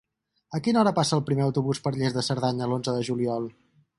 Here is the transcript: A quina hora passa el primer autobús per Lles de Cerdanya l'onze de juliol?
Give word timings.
A 0.59 0.61
quina 0.67 0.79
hora 0.83 0.93
passa 0.99 1.13
el 1.19 1.23
primer 1.27 1.43
autobús 1.49 1.83
per 1.87 1.93
Lles 1.99 2.17
de 2.17 2.25
Cerdanya 2.31 2.69
l'onze 2.73 2.99
de 2.99 3.07
juliol? 3.11 3.49